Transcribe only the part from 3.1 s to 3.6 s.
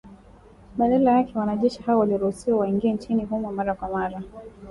humo